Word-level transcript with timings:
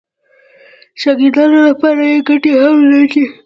د 0.93 0.95
شاګردانو 1.01 1.59
لپاره 1.69 2.01
بې 2.09 2.19
ګټې 2.27 2.53
هم 2.61 2.77
نه 2.89 3.01
دي. 3.11 3.23